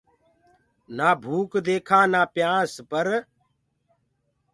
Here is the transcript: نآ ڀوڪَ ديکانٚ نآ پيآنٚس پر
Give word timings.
نآ 0.97 1.09
ڀوڪَ 1.23 1.51
ديکانٚ 1.65 2.11
نآ 2.13 2.21
پيآنٚس 2.33 2.73
پر 2.89 3.07